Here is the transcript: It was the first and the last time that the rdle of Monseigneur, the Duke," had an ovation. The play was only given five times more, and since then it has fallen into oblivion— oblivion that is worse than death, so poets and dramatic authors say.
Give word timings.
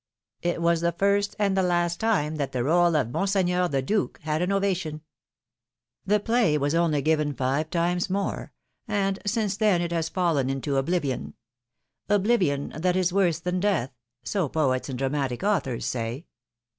It 0.41 0.63
was 0.63 0.81
the 0.81 0.93
first 0.93 1.35
and 1.37 1.55
the 1.55 1.61
last 1.61 1.99
time 1.99 2.37
that 2.37 2.53
the 2.53 2.63
rdle 2.63 2.99
of 2.99 3.11
Monseigneur, 3.11 3.67
the 3.67 3.83
Duke," 3.83 4.19
had 4.23 4.41
an 4.41 4.51
ovation. 4.51 5.01
The 6.07 6.19
play 6.19 6.57
was 6.57 6.73
only 6.73 7.03
given 7.03 7.35
five 7.35 7.69
times 7.69 8.09
more, 8.09 8.51
and 8.87 9.19
since 9.27 9.55
then 9.57 9.79
it 9.79 9.91
has 9.91 10.09
fallen 10.09 10.49
into 10.49 10.77
oblivion— 10.77 11.35
oblivion 12.09 12.69
that 12.75 12.95
is 12.95 13.13
worse 13.13 13.39
than 13.39 13.59
death, 13.59 13.91
so 14.23 14.49
poets 14.49 14.89
and 14.89 14.97
dramatic 14.97 15.43
authors 15.43 15.85
say. 15.85 16.25